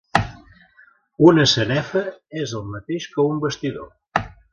Una 1.27 1.45
sanefa 1.51 2.01
és 2.45 2.55
el 2.61 2.65
mateix 2.77 3.07
que 3.13 3.27
un 3.33 3.45
bastidor. 3.45 4.25